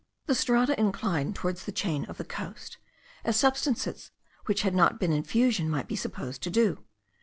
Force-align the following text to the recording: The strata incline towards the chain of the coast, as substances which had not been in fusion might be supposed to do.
The 0.25 0.33
strata 0.33 0.75
incline 0.79 1.31
towards 1.31 1.65
the 1.65 1.71
chain 1.71 2.05
of 2.05 2.17
the 2.17 2.25
coast, 2.25 2.79
as 3.23 3.37
substances 3.37 4.09
which 4.47 4.63
had 4.63 4.73
not 4.73 4.99
been 4.99 5.11
in 5.13 5.21
fusion 5.21 5.69
might 5.69 5.87
be 5.87 5.95
supposed 5.95 6.41
to 6.41 6.49
do. 6.49 6.83